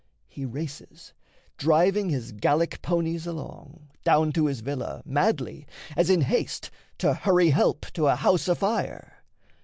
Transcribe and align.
He 0.27 0.45
races, 0.45 1.13
driving 1.57 2.09
his 2.09 2.31
Gallic 2.31 2.81
ponies 2.81 3.27
along, 3.27 3.87
Down 4.03 4.31
to 4.31 4.47
his 4.47 4.61
villa, 4.61 5.03
madly, 5.05 5.67
as 5.95 6.09
in 6.09 6.21
haste 6.21 6.71
To 6.97 7.13
hurry 7.13 7.51
help 7.51 7.81
to 7.93 8.07
a 8.07 8.15
house 8.15 8.47
afire. 8.47 9.21